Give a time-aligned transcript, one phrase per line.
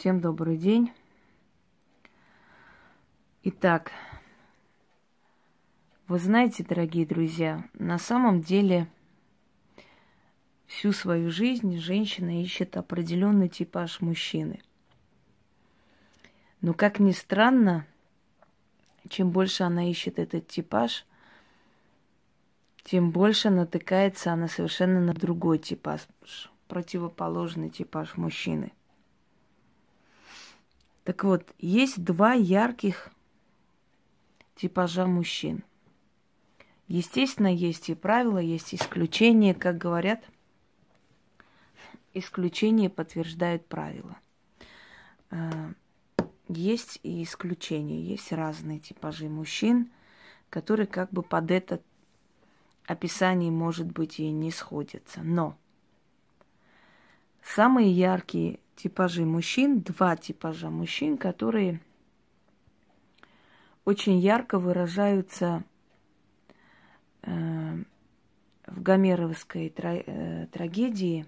[0.00, 0.94] Всем добрый день.
[3.42, 3.92] Итак,
[6.08, 8.88] вы знаете, дорогие друзья, на самом деле
[10.66, 14.62] всю свою жизнь женщина ищет определенный типаж мужчины.
[16.62, 17.86] Но как ни странно,
[19.10, 21.04] чем больше она ищет этот типаж,
[22.84, 26.08] тем больше натыкается она совершенно на другой типаж,
[26.68, 28.72] противоположный типаж мужчины.
[31.04, 33.10] Так вот, есть два ярких
[34.54, 35.64] типажа мужчин.
[36.88, 40.22] Естественно, есть и правила, есть исключения, как говорят,
[42.14, 44.16] исключения подтверждают правила.
[45.30, 45.72] А,
[46.48, 49.90] есть и исключения, есть разные типажи мужчин,
[50.50, 51.80] которые как бы под это
[52.86, 55.20] описание, может быть, и не сходятся.
[55.22, 55.56] Но
[57.42, 61.80] самые яркие типажи мужчин, два типажа мужчин, которые
[63.84, 65.64] очень ярко выражаются
[67.22, 67.84] э,
[68.66, 71.26] в гомеровской тра- э, трагедии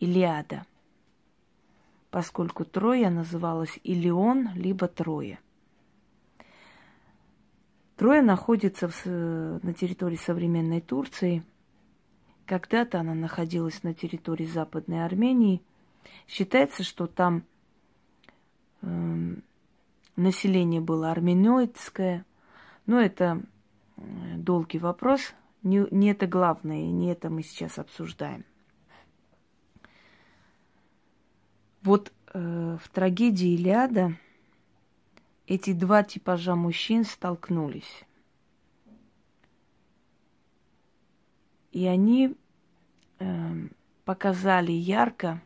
[0.00, 0.66] Илиада,
[2.10, 5.38] поскольку Троя называлась Илион, либо Троя.
[7.96, 11.42] Троя находится в, на территории современной Турции.
[12.44, 15.62] Когда-то она находилась на территории Западной Армении.
[16.26, 17.44] Считается, что там
[18.82, 19.34] э,
[20.16, 22.24] население было армяноидское.
[22.86, 23.42] Но это
[24.36, 25.34] долгий вопрос.
[25.62, 28.44] Не, не это главное, не это мы сейчас обсуждаем.
[31.82, 34.16] Вот э, в трагедии Илиада
[35.46, 38.04] эти два типажа мужчин столкнулись.
[41.72, 42.34] И они
[43.18, 43.68] э,
[44.04, 45.42] показали ярко,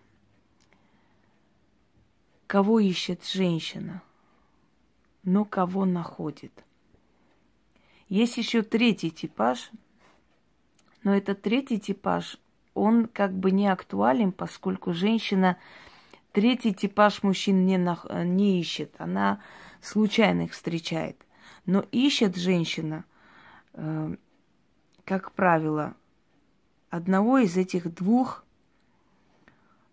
[2.50, 4.02] кого ищет женщина,
[5.22, 6.52] но кого находит–
[8.10, 9.70] есть еще третий типаж,
[11.04, 12.38] но этот третий типаж,
[12.74, 15.58] он как бы не актуален, поскольку женщина
[16.32, 19.40] третий типаж мужчин не, на, не ищет, она
[19.80, 21.24] случайно их встречает.
[21.66, 23.04] Но ищет женщина,
[23.74, 24.16] э,
[25.04, 25.94] как правило,
[26.90, 28.44] одного из этих двух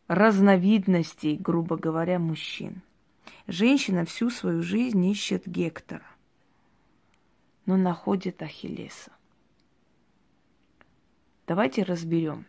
[0.07, 2.81] разновидностей, грубо говоря, мужчин.
[3.47, 6.05] Женщина всю свою жизнь ищет Гектора
[7.67, 9.11] но находит Ахиллеса.
[11.45, 12.45] Давайте разберем.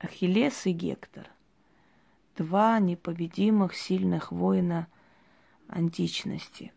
[0.00, 1.28] Ахиллес и Гектор.
[2.36, 4.88] Два непобедимых сильных воина
[5.68, 6.72] античности.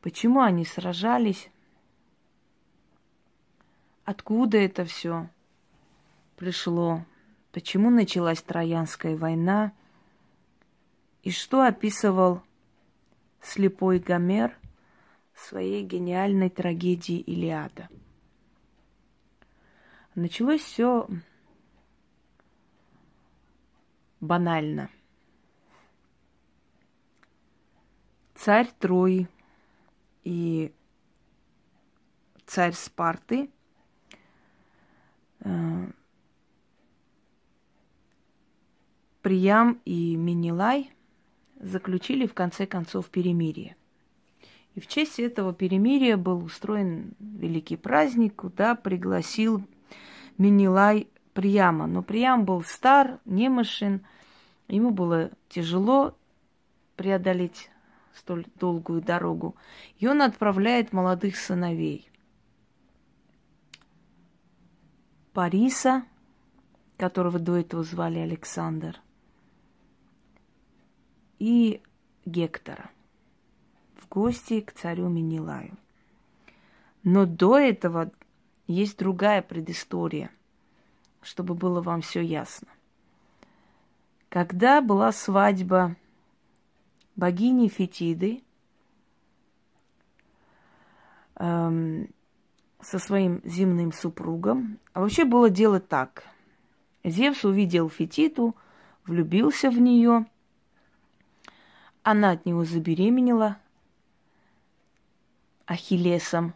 [0.00, 1.50] Почему они сражались?
[4.04, 5.28] Откуда это все
[6.36, 7.04] пришло?
[7.56, 9.72] Почему началась Троянская война?
[11.22, 12.42] И что описывал
[13.40, 14.54] слепой Гомер–
[15.34, 17.88] своей гениальной трагедии Илиада.
[20.14, 21.08] Началось все
[24.20, 24.90] банально.
[28.34, 29.28] Царь Трои
[30.24, 30.74] и
[32.44, 33.50] царь Спарты
[35.40, 35.86] э,
[39.26, 40.92] Приям и Минилай
[41.58, 43.74] заключили в конце концов перемирие–
[44.76, 49.64] и в честь этого перемирия был устроен великий праздник, куда пригласил
[50.38, 51.88] Минилай Прияма.
[51.88, 54.06] Но Приям был стар, немощен,
[54.68, 56.14] ему было тяжело
[56.94, 57.70] преодолеть
[58.14, 59.56] столь долгую дорогу.
[59.98, 62.08] И он отправляет молодых сыновей.
[65.32, 66.04] Париса,
[66.96, 69.00] которого до этого звали Александр,
[71.38, 71.80] и
[72.24, 72.90] Гектора
[73.94, 75.76] в гости к царю Минилаю.
[77.02, 78.10] Но до этого
[78.66, 80.30] есть другая предыстория,
[81.22, 82.68] чтобы было вам все ясно.
[84.28, 85.96] Когда была свадьба
[87.14, 88.42] богини Фетиды
[91.36, 92.08] эм,
[92.80, 96.24] со своим земным супругом, а вообще было дело так.
[97.04, 98.56] Зевс увидел Фетиду,
[99.06, 100.26] влюбился в нее,
[102.06, 103.58] она от него забеременела,
[105.66, 106.54] Ахиллесом.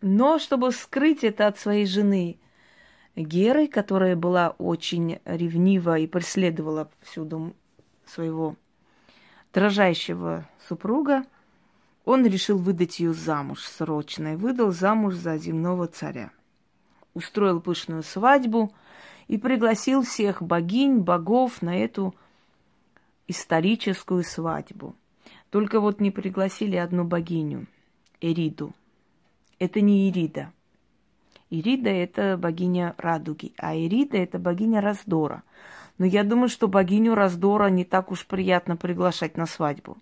[0.00, 2.38] Но чтобы скрыть это от своей жены
[3.16, 7.56] Геры, которая была очень ревнива и преследовала всюду
[8.06, 8.54] своего
[9.52, 11.24] дрожащего супруга,
[12.04, 16.30] он решил выдать ее замуж срочно и выдал замуж за земного царя.
[17.12, 18.72] Устроил пышную свадьбу
[19.26, 22.14] и пригласил всех богинь, богов на эту
[23.28, 24.94] историческую свадьбу.
[25.50, 27.66] Только вот не пригласили одну богиню,
[28.20, 28.72] Эриду.
[29.58, 30.52] Это не Ирида.
[31.50, 35.44] Ирида– это богиня радуги, а Эрида– это богиня раздора.
[35.98, 39.98] Но я думаю, что богиню раздора не так уж приятно приглашать на свадьбу.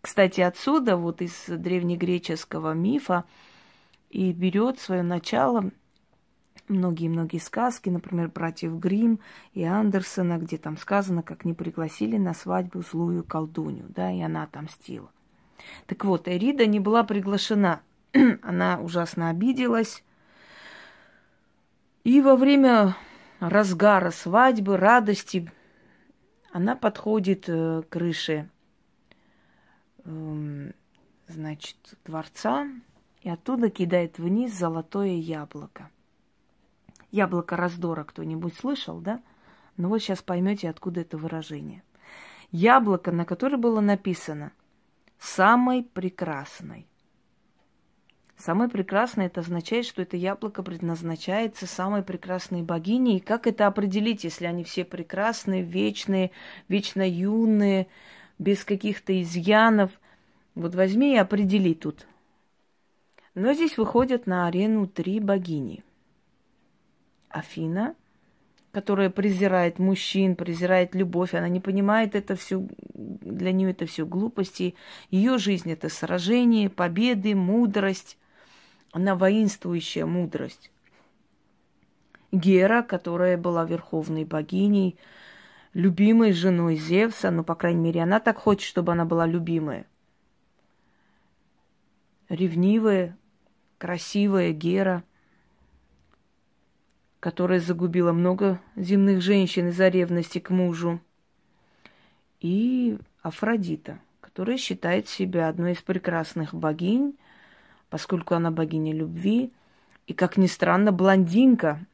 [0.00, 3.24] Кстати, отсюда, вот из древнегреческого мифа,
[4.10, 5.70] и берет свое начало
[6.68, 9.20] многие-многие сказки, например, братьев Грим
[9.52, 14.44] и Андерсона, где там сказано, как не пригласили на свадьбу злую колдунью, да, и она
[14.44, 15.10] отомстила.
[15.86, 17.80] Так вот, Эрида не была приглашена.
[18.42, 20.04] она ужасно обиделась.
[22.04, 22.96] И во время
[23.40, 25.50] разгара свадьбы, радости,
[26.52, 28.48] она подходит э, к крыше,
[30.04, 30.72] э,
[31.28, 32.66] значит, дворца,
[33.22, 35.90] и оттуда кидает вниз золотое яблоко.
[37.10, 39.22] Яблоко раздора кто-нибудь слышал, да?
[39.76, 41.82] Ну вот сейчас поймете, откуда это выражение.
[42.50, 44.52] Яблоко, на которое было написано
[45.18, 46.86] «самой прекрасной».
[48.38, 53.16] Самое прекрасное это означает, что это яблоко предназначается самой прекрасной богине.
[53.16, 56.30] И как это определить, если они все прекрасные, вечные,
[56.68, 57.88] вечно юные,
[58.38, 59.90] без каких-то изъянов?
[60.54, 62.06] Вот возьми и определи тут.
[63.34, 65.82] Но здесь выходят на арену три богини.
[67.30, 67.94] Афина,
[68.72, 74.74] которая презирает мужчин, презирает любовь, она не понимает это все, для нее это все глупости.
[75.10, 78.18] Ее жизнь это сражение, победы, мудрость.
[78.92, 80.70] Она воинствующая мудрость.
[82.30, 84.98] Гера, которая была верховной богиней,
[85.72, 89.86] любимой женой Зевса, ну, по крайней мере, она так хочет, чтобы она была любимая.
[92.28, 93.16] Ревнивая,
[93.78, 95.02] красивая Гера–
[97.20, 101.00] которая загубила много земных женщин из-за ревности к мужу,
[102.40, 107.18] и Афродита, которая считает себя одной из прекрасных богинь,
[107.90, 109.52] поскольку она богиня любви,
[110.06, 111.84] и, как ни странно, блондинка.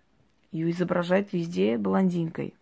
[0.52, 2.54] Ее изображают везде блондинкой.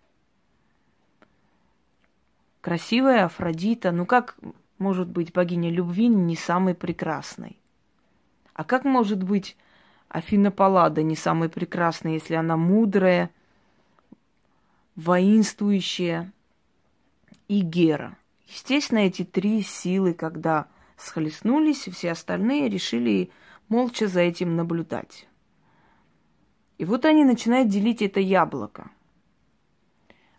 [2.63, 4.37] Красивая Афродита, ну как
[4.79, 7.59] может быть богиня любви не самой прекрасной?
[8.55, 9.57] А как может быть
[10.13, 13.31] Афина Паллада не самая прекрасная, если она мудрая,
[14.95, 16.31] воинствующая
[17.49, 18.19] и Гера.
[18.47, 20.67] Естественно, эти три силы, когда
[20.99, 23.31] схлестнулись, все остальные решили
[23.71, 25.27] молча за этим наблюдать.
[26.77, 28.91] И вот они начинают делить это яблоко.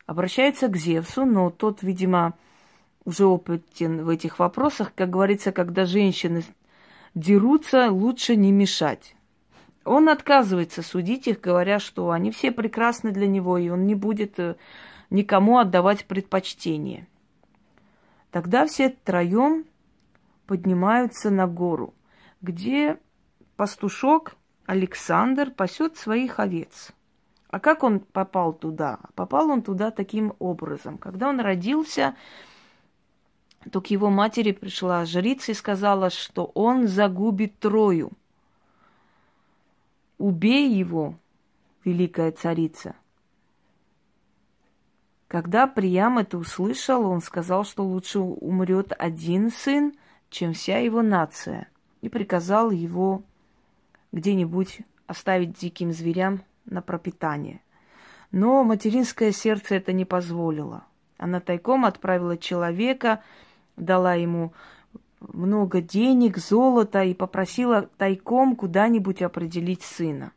[0.06, 2.38] Обращаются к Зевсу, но тот, видимо,
[3.06, 4.94] уже опытен в этих вопросах.
[4.94, 6.44] Как говорится, когда женщины
[7.16, 9.16] дерутся, лучше не мешать.
[9.86, 14.40] Он отказывается судить их, говоря, что они все прекрасны для него, и он не будет
[14.40, 14.56] э,
[15.10, 17.08] никому отдавать предпочтение.
[18.32, 19.66] Тогда все троем
[20.48, 21.94] поднимаются на гору,
[22.42, 22.98] где
[23.58, 24.36] пастушок
[24.66, 26.92] Александр пасет своих овец.
[27.50, 29.00] А как он попал туда?
[29.16, 30.98] Попал он туда таким образом.
[30.98, 32.16] Когда он родился,
[33.70, 38.14] то к его матери пришла жрица и сказала, что он загубит Трою–
[40.24, 41.20] Убей его,
[41.84, 42.96] великая царица.
[45.28, 49.92] Когда Приям это услышал, он сказал, что лучше умрет один сын,
[50.30, 51.68] чем вся его нация,
[52.00, 53.24] и приказал его
[54.14, 57.60] где-нибудь оставить диким зверям на пропитание.
[58.32, 60.86] Но материнское сердце это не позволило.
[61.18, 63.22] Она тайком отправила человека,
[63.76, 64.54] дала ему
[65.32, 70.32] много денег, золота и попросила тайком куда-нибудь определить сына.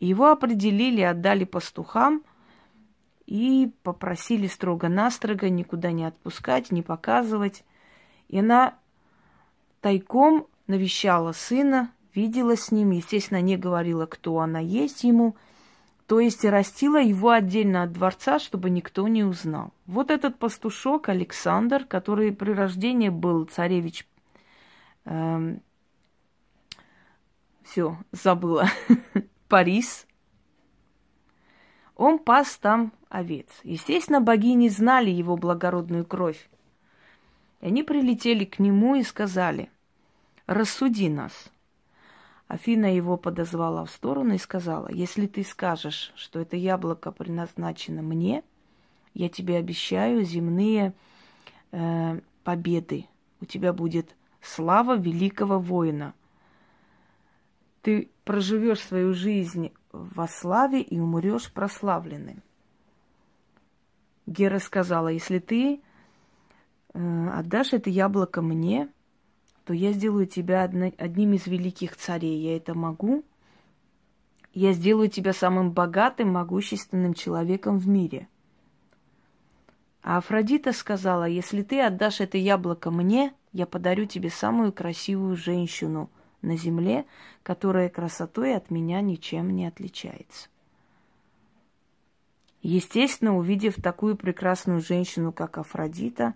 [0.00, 2.22] Его определили, отдали пастухам
[3.26, 7.64] и попросили строго-настрого никуда не отпускать, не показывать.
[8.28, 8.78] И она
[9.80, 15.36] тайком навещала сына, видела с ним, естественно, не говорила, кто она есть ему,
[16.06, 19.72] то есть растила его отдельно от дворца, чтобы никто не узнал.
[19.86, 24.06] Вот этот пастушок Александр, который при рождении был царевич,
[25.04, 25.62] эм,
[27.64, 28.68] все, забыла,
[29.48, 30.06] Парис,
[31.96, 33.48] он пас там овец.
[33.64, 36.48] Естественно, богини знали его благородную кровь.
[37.60, 39.70] И они прилетели к нему и сказали,
[40.46, 41.50] рассуди нас–
[42.48, 48.44] Афина его подозвала в сторону и сказала, если ты скажешь, что это яблоко предназначено мне,
[49.14, 50.94] я тебе обещаю земные
[51.72, 53.06] э, победы.
[53.40, 56.14] У тебя будет слава великого воина.
[57.82, 62.42] Ты проживешь свою жизнь во славе и умрешь прославленным.
[64.26, 65.80] Гера сказала, если ты
[66.94, 68.88] э, отдашь это яблоко мне,
[69.66, 72.38] то я сделаю тебя одним из великих царей.
[72.38, 73.24] Я это могу.
[74.54, 78.28] Я сделаю тебя самым богатым, могущественным человеком в мире.
[80.02, 86.10] А Афродита сказала, если ты отдашь это яблоко мне, я подарю тебе самую красивую женщину
[86.42, 87.04] на земле,
[87.42, 90.48] которая красотой от меня ничем не отличается.
[92.62, 96.34] Естественно, увидев такую прекрасную женщину, как Афродита,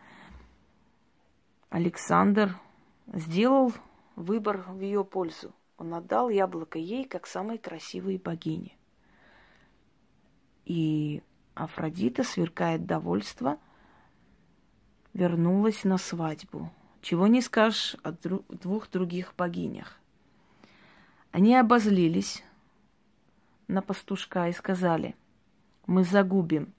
[1.69, 2.57] Александр
[3.13, 3.73] сделал
[4.17, 5.53] выбор в ее пользу.
[5.77, 8.77] Он отдал яблоко ей, как самой красивой богине.
[10.65, 11.23] И
[11.55, 13.59] Афродита, сверкает довольство,
[15.13, 16.71] вернулась на свадьбу.
[17.01, 19.99] Чего не скажешь о двух других богинях.
[21.33, 22.45] Они обозлились
[23.69, 25.15] на пастушка и сказали,
[25.87, 26.75] мы загубим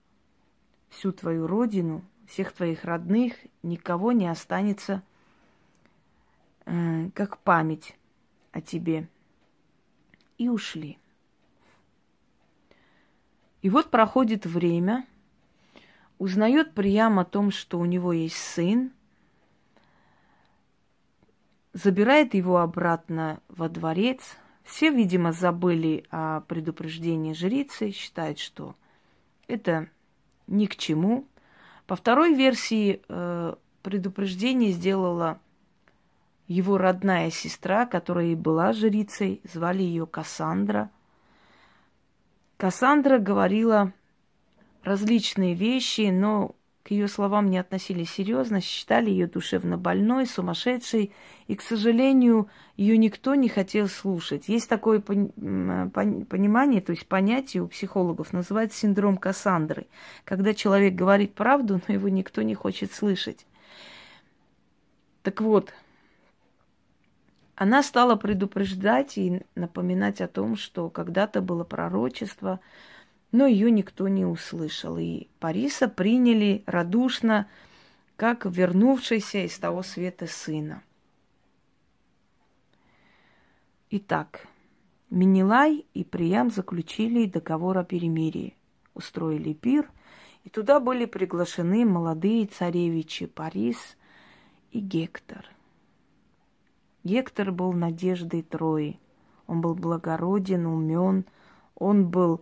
[0.89, 3.33] всю твою родину, всех твоих родных,
[3.63, 5.01] никого не останется
[6.65, 7.95] как память
[8.51, 9.07] о тебе.
[10.37, 10.97] И ушли.
[13.61, 15.05] И вот проходит время,
[16.17, 18.91] узнает Приям о том, что у него есть сын,
[21.73, 24.37] забирает его обратно во дворец.
[24.63, 28.75] Все, видимо, забыли о предупреждении жрицы, считают, что
[29.47, 29.89] это
[30.47, 31.27] ни к чему.
[31.87, 35.39] По второй версии э, предупреждение сделала
[36.51, 40.89] его родная сестра, которая и была жрицей, звали ее Кассандра.
[42.57, 43.93] Кассандра говорила
[44.83, 51.11] различные вещи, но к ее словам не относились серьезно, считали ее душевно больной, сумасшедшей,
[51.47, 54.49] и, к сожалению, ее никто не хотел слушать.
[54.49, 59.85] Есть такое понимание, то есть понятие у психологов, называется синдром Кассандры,
[60.25, 63.45] когда человек говорит правду, но его никто не хочет слышать.
[65.21, 65.71] Так вот,
[67.61, 72.59] она стала предупреждать и напоминать о том, что когда-то было пророчество,
[73.31, 74.97] но ее никто не услышал.
[74.97, 77.47] И Париса приняли радушно,
[78.15, 80.81] как вернувшийся из того света сына.
[83.91, 84.47] Итак,
[85.11, 88.55] Минилай и Приям заключили договор о перемирии,
[88.95, 89.87] устроили пир,
[90.45, 93.97] и туда были приглашены молодые царевичи Парис
[94.71, 95.45] и Гектор–
[97.03, 98.99] Гектор был надеждой Трои.
[99.47, 101.25] Он был благороден, умен,
[101.75, 102.41] он был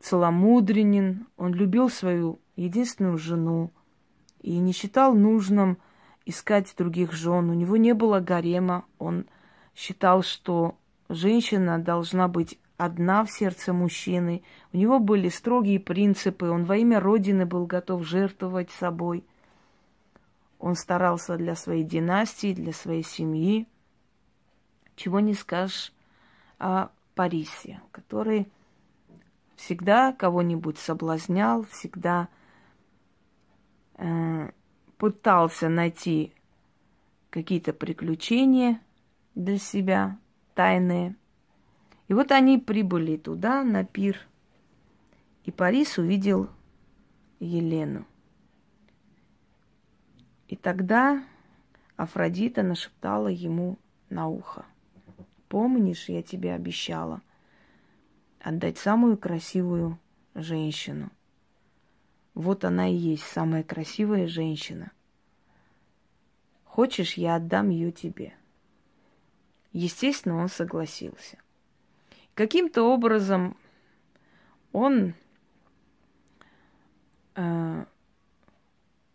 [0.00, 3.70] целомудренен, он любил свою единственную жену
[4.42, 5.78] и не считал нужным
[6.26, 7.50] искать других жен.
[7.50, 9.26] У него не было гарема, он
[9.74, 10.76] считал, что
[11.08, 14.42] женщина должна быть одна в сердце мужчины.
[14.72, 19.24] У него были строгие принципы, он во имя Родины был готов жертвовать собой.
[20.58, 23.66] Он старался для своей династии, для своей семьи
[25.00, 25.94] чего не скажешь
[26.58, 28.52] о Парисе, который
[29.56, 32.28] всегда кого-нибудь соблазнял, всегда
[33.94, 34.50] э,
[34.98, 36.34] пытался найти
[37.30, 38.78] какие-то приключения
[39.34, 40.18] для себя,
[40.54, 41.16] тайные.
[42.08, 44.18] И вот они прибыли туда, на пир,
[45.44, 46.50] и Парис увидел
[47.38, 48.04] Елену.
[50.48, 51.24] И тогда
[51.96, 53.78] Афродита нашептала ему
[54.10, 54.66] на ухо.
[55.50, 57.22] Помнишь, я тебе обещала
[58.38, 59.98] отдать самую красивую
[60.36, 61.10] женщину.
[62.34, 64.92] Вот она и есть самая красивая женщина.
[66.62, 68.32] Хочешь, я отдам ее тебе.
[69.72, 71.36] Естественно, он согласился.
[72.34, 73.56] Каким-то образом
[74.70, 75.14] он
[77.34, 77.84] э,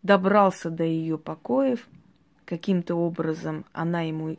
[0.02, 1.88] добрался до ее покоев,
[2.44, 4.36] каким-то образом она ему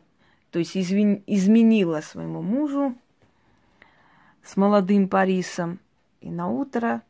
[0.51, 2.95] то есть извин, изменила своему мужу
[4.43, 5.79] с молодым Парисом,
[6.21, 7.01] и на утро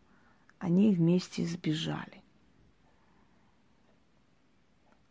[0.60, 2.24] они вместе сбежали.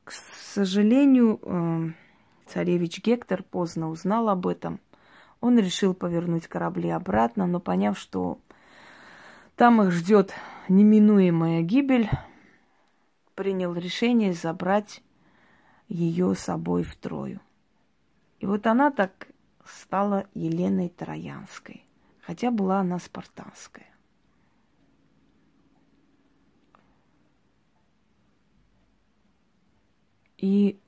[0.05, 1.91] К сожалению, э,
[2.47, 4.81] царевич Гектор поздно узнал об этом.
[5.41, 8.39] Он решил повернуть корабли обратно, но поняв, что
[9.55, 10.33] там их ждет
[10.69, 12.11] неминуемая гибель,
[13.35, 15.03] принял решение забрать
[15.89, 17.41] ее с собой в Трою.
[18.39, 19.29] И вот она так
[19.65, 21.85] стала Еленой Троянской,
[22.21, 23.87] хотя была она спартанская.
[30.39, 30.79] И,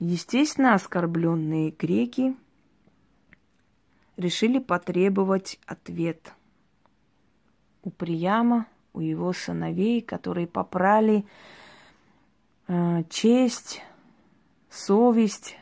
[0.00, 2.36] естественно, оскорбленные греки
[4.16, 6.32] решили потребовать ответ
[7.82, 11.24] у Прияма, у его сыновей, которые попрали
[12.66, 13.82] э, честь,
[14.70, 15.56] совесть,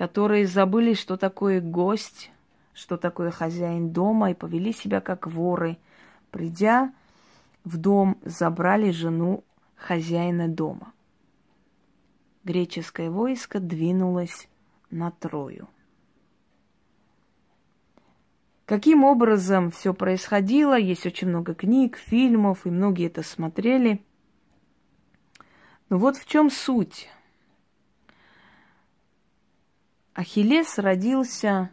[0.00, 2.30] которые забыли, что такое гость,
[2.72, 5.76] что такое хозяин дома, и повели себя как воры.
[6.30, 6.94] Придя
[7.64, 9.44] в дом, забрали жену
[9.76, 10.94] хозяина дома.
[12.44, 14.48] Греческое войско двинулось
[14.90, 15.68] на Трою.
[18.64, 20.78] Каким образом все происходило?
[20.78, 24.02] Есть очень много книг, фильмов, и многие это смотрели.
[25.90, 27.10] Но вот в чем суть.
[30.14, 31.70] Ахиллес родился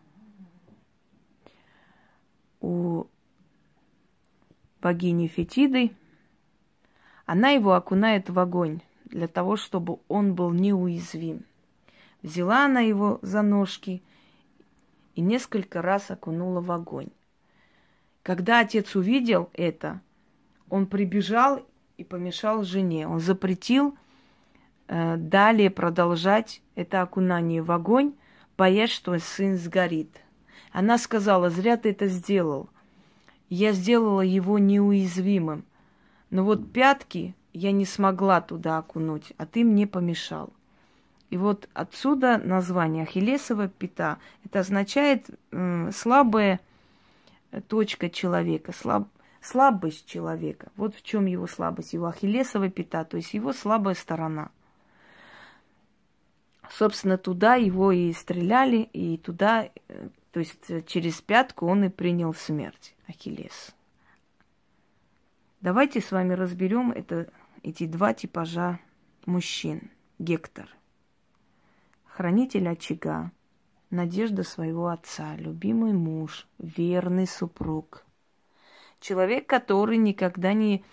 [2.61, 3.05] у
[4.81, 5.91] богини Фетиды.
[7.25, 11.45] Она его окунает в огонь для того, чтобы он был неуязвим.
[12.21, 14.01] Взяла она его за ножки–
[15.17, 17.09] и несколько раз окунула в огонь.
[18.21, 19.99] Когда отец увидел это,
[20.69, 21.65] он прибежал
[21.97, 23.07] и помешал жене.
[23.07, 23.97] Он запретил
[24.87, 28.13] э, далее продолжать это окунание в огонь,
[28.57, 30.21] боясь, что сын сгорит.
[30.71, 32.69] Она сказала, зря ты это сделал.
[33.49, 35.63] Я сделала его неуязвимым.
[36.29, 40.51] Но вот пятки я не смогла туда окунуть, а ты мне помешал.
[41.29, 44.17] И вот отсюда название Ахиллесова пята.
[44.45, 46.59] Это означает э, слабая
[47.67, 49.07] точка человека, слаб,
[49.41, 50.71] слабость человека.
[50.75, 54.49] Вот в чем его слабость, его Ахиллесова пята, то есть его слабая сторона.
[56.71, 62.33] Собственно, туда его и стреляли, и туда, э, то есть через пятку он и принял
[62.33, 63.75] смерть, Ахиллес.
[65.61, 67.29] Давайте с вами разберем это,
[67.63, 68.79] эти два типажа
[69.25, 69.91] мужчин.
[70.19, 70.77] Гектор
[72.17, 73.29] хранитель очага,
[73.91, 78.03] надежда своего отца, любимый муж, верный супруг.
[78.99, 80.83] Человек, который никогда не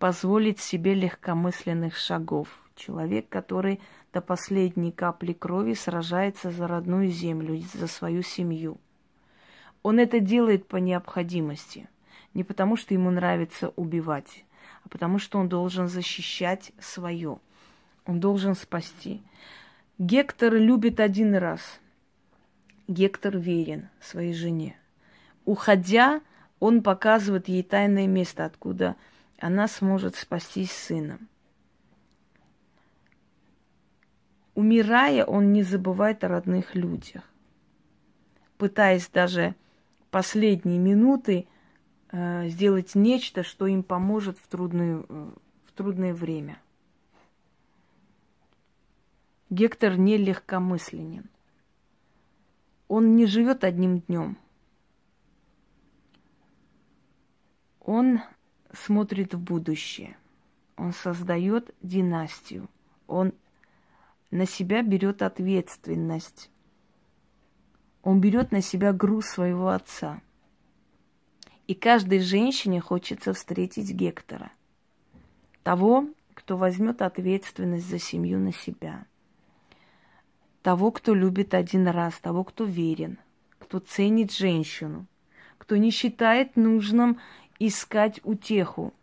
[0.00, 2.48] позволит себе легкомысленных шагов.
[2.74, 3.80] Человек, который
[4.12, 8.78] до последней капли крови сражается за родную землю, за свою семью.
[9.82, 11.88] Он это делает по необходимости,
[12.34, 14.44] не потому что ему нравится убивать,
[14.84, 17.38] а потому что он должен защищать свое.
[18.06, 19.22] Он должен спасти.
[19.98, 21.60] Гектор любит один раз.
[22.88, 24.76] Гектор верен своей жене.
[25.44, 26.20] Уходя,
[26.60, 28.96] он показывает ей тайное место, откуда
[29.38, 31.28] она сможет спастись сыном.
[34.54, 37.22] Умирая, он не забывает о родных людях,
[38.58, 39.54] пытаясь даже
[40.10, 41.46] последние минуты
[42.10, 45.30] э, сделать нечто, что им поможет в, трудную, э,
[45.64, 46.60] в трудное время.
[49.48, 51.28] Гектор не легкомысленен.
[52.88, 54.36] Он не живет одним днем.
[57.80, 58.20] Он
[58.72, 60.16] смотрит в будущее.
[60.76, 62.68] Он создает династию.
[63.06, 63.32] Он
[64.32, 66.50] на себя берет ответственность.
[68.02, 70.20] Он берет на себя груз своего отца.
[71.68, 74.50] И каждой женщине хочется встретить Гектора.
[75.62, 79.06] Того, кто возьмет ответственность за семью на себя–
[80.62, 83.18] того, кто любит один раз, того, кто верен,
[83.58, 85.06] кто ценит женщину,
[85.58, 87.18] кто не считает нужным
[87.58, 88.94] искать утеху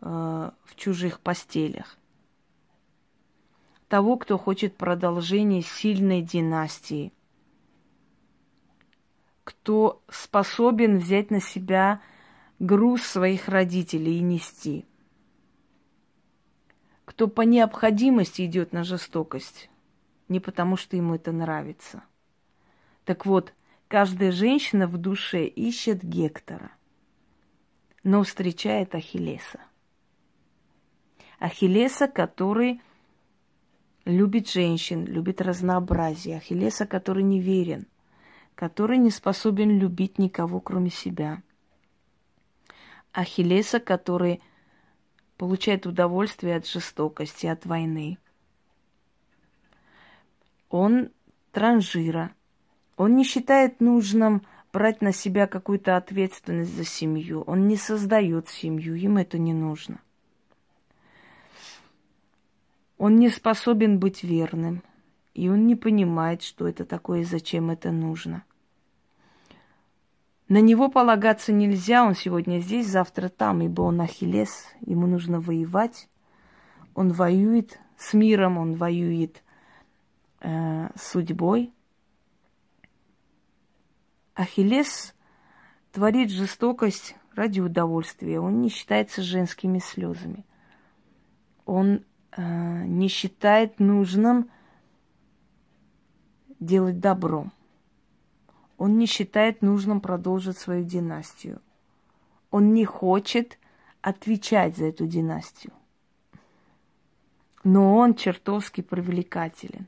[0.00, 1.96] э, в чужих постелях,
[3.90, 7.12] того, кто хочет продолжения сильной династии,
[9.42, 12.00] кто способен взять на себя
[12.60, 14.86] груз своих родителей и нести,
[17.04, 19.68] кто по необходимости идет на жестокость
[20.28, 22.04] не потому, что ему это нравится.
[23.04, 23.52] Так вот,
[23.88, 26.70] каждая женщина в душе ищет Гектора,
[28.04, 29.58] но встречает Ахиллеса.
[31.40, 32.80] Ахиллеса, который
[34.04, 36.38] любит женщин, любит разнообразие.
[36.38, 37.86] Ахиллеса, который не верен,
[38.54, 41.42] который не способен любить никого, кроме себя.
[43.12, 44.40] Ахиллеса, который
[45.36, 48.18] получает удовольствие от жестокости, от войны–
[50.70, 51.10] он
[51.50, 52.32] транжира.
[52.96, 57.42] Он не считает нужным брать на себя какую-то ответственность за семью.
[57.42, 60.00] Он не создает семью, им это не нужно.
[63.00, 64.82] Он не способен быть верным,
[65.32, 68.44] и он не понимает, что это такое и зачем это нужно.
[70.48, 76.10] На него полагаться нельзя, он сегодня здесь, завтра там, ибо он Ахиллес, ему нужно воевать.
[76.94, 79.42] Он воюет с миром, он воюет
[80.40, 81.72] э, судьбой.
[84.34, 85.14] Ахиллес
[85.90, 88.40] творит жестокость ради удовольствия.
[88.40, 90.44] Он не считается женскими слезами.
[91.64, 92.04] Он
[92.36, 94.50] не считает нужным
[96.58, 97.46] делать добро.
[98.78, 101.60] Он не считает нужным продолжить свою династию.
[102.50, 103.58] Он не хочет
[104.00, 105.72] отвечать за эту династию.
[107.62, 109.86] Но он чертовски привлекателен.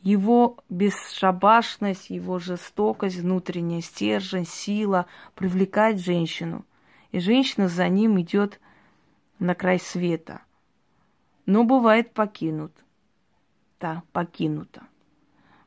[0.00, 6.64] Его бесшабашность, его жестокость, внутренняя стержень, сила привлекает женщину.
[7.10, 8.60] И женщина за ним идет
[9.38, 10.42] на край света.
[11.46, 12.72] Но бывает покинут.
[13.80, 14.86] Да, покинута.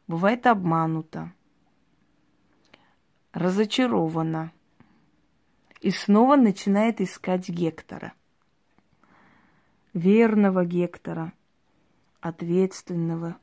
[0.07, 1.33] Бывает обманута.
[3.33, 4.51] Разочарована.
[5.81, 8.13] И снова начинает искать Гектора.
[9.93, 11.33] Верного Гектора,
[12.19, 13.37] ответственного,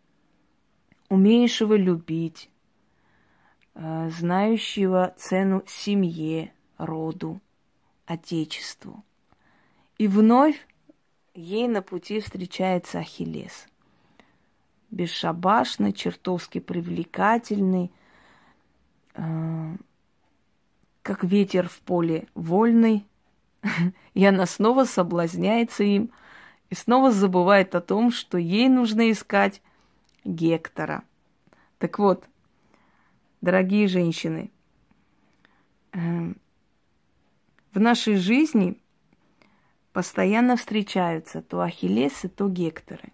[1.09, 2.51] умеющего любить,
[3.75, 7.41] э, знающего цену семье, роду,
[8.07, 9.05] отечеству.
[9.99, 10.67] И вновь
[11.35, 13.67] ей на пути встречается Ахиллес.
[14.91, 17.91] Бесшабашный, чертовски привлекательный,
[19.15, 19.77] э,
[21.03, 23.05] как ветер в поле вольный.
[24.15, 26.11] И она снова соблазняется им
[26.71, 29.63] и снова забывает о том, что ей нужно искать
[30.25, 31.05] Гектора.
[31.79, 32.25] Так вот,
[33.43, 34.51] дорогие женщины,
[35.93, 36.37] эм,
[37.73, 38.79] в нашей жизни
[39.95, 43.13] постоянно встречаются то Ахиллесы, то Гекторы.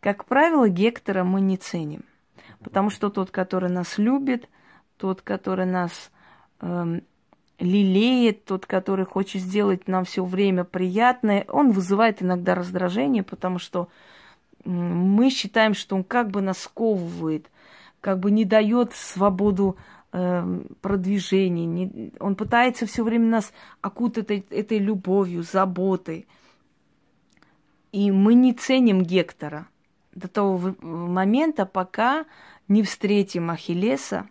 [0.00, 2.04] Как правило, Гектора мы не ценим,
[2.62, 4.48] потому что тот, который нас любит,
[4.98, 6.12] тот, который нас
[6.60, 7.02] эм,
[7.58, 13.88] лелеет, тот, который хочет сделать нам все время приятное, он вызывает иногда раздражение, потому что
[14.64, 17.50] мы считаем, что он как бы нас сковывает,
[18.02, 19.78] как бы не дает свободу
[20.12, 21.66] э, продвижения.
[21.66, 26.26] Не, он пытается все время нас окутать этой, этой любовью, заботой.
[27.92, 29.68] И мы не ценим Гектора
[30.14, 32.26] до того момента, пока
[32.68, 34.28] не встретим Ахиллеса,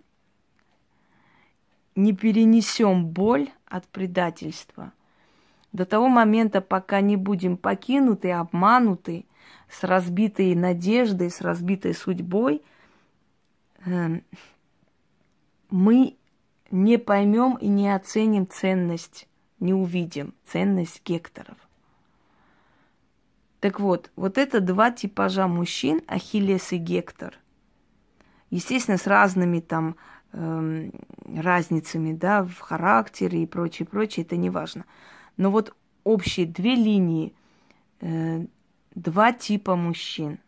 [1.96, 4.94] не перенесем боль от предательства.
[5.74, 9.26] До того момента, пока не будем покинуты, обмануты,
[9.70, 12.62] с разбитой надеждой, с разбитой судьбой,
[13.86, 14.24] эм,
[15.72, 16.18] мы
[16.70, 19.28] не поймем и не оценим ценность,
[19.60, 21.58] не увидим ценность гекторов.
[23.60, 27.38] Так вот, вот это два типажа мужчин, Ахиллес и Гектор.
[28.50, 29.96] Естественно, с разными там
[30.34, 30.90] э,
[31.36, 34.86] разницами, да, в характере и прочее, прочее, это не важно.
[35.38, 37.34] Но вот общие две линии
[38.02, 38.46] э,
[38.96, 40.40] два типа мужчин.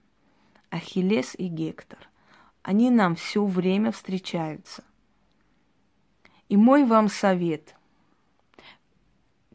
[0.72, 2.00] Ахиллес и Гектор.
[2.64, 4.84] Они нам все время встречаются.
[6.54, 7.74] И мой вам совет.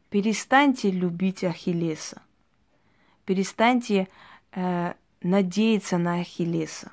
[0.09, 2.21] Перестаньте любить Ахиллеса.
[3.23, 4.09] Перестаньте
[4.51, 6.91] э, надеяться на Ахиллеса.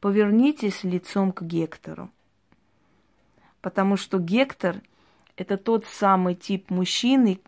[0.00, 2.10] Повернитесь лицом к Гектору.
[3.62, 4.82] Потому что Гектор–
[5.38, 7.40] это тот самый тип мужчины,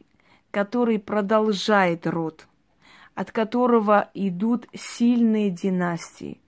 [0.50, 2.48] который продолжает род–
[3.14, 6.40] от которого идут сильные династии.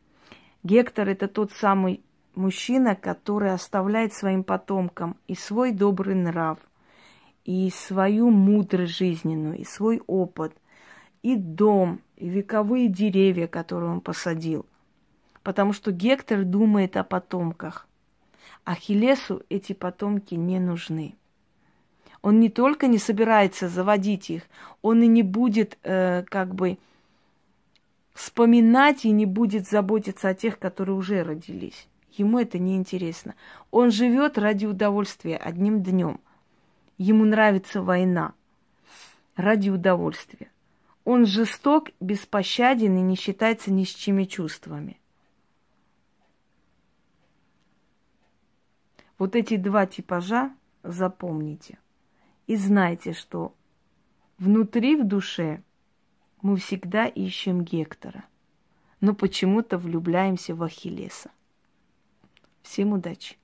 [0.62, 2.00] Гектор– это тот самый
[2.34, 6.58] мужчина, который оставляет своим потомкам и свой добрый нрав,
[7.44, 10.52] и свою мудрость жизненную, и свой опыт,
[11.22, 14.66] и дом, и вековые деревья, которые он посадил.
[15.42, 17.88] Потому что Гектор думает о потомках.
[18.64, 21.16] Ахиллесу эти потомки не нужны
[22.22, 24.44] он не только не собирается заводить их,
[24.80, 26.78] он и не будет э, как бы
[28.14, 31.88] вспоминать и не будет заботиться о тех, которые уже родились.
[32.12, 33.34] Ему это не интересно.
[33.70, 36.20] Он живет ради удовольствия одним днем.
[36.98, 38.34] Ему нравится война
[39.34, 40.50] ради удовольствия.
[41.04, 45.00] Он жесток, беспощаден и не считается ни с чьими чувствами.
[49.18, 51.78] Вот эти два типажа запомните.
[52.46, 53.54] И знайте, что
[54.36, 55.62] внутри, в душе
[56.42, 58.24] мы всегда ищем Гектора,
[59.00, 61.30] но почему-то влюбляемся в Ахиллеса.
[62.62, 63.36] Всем удачи!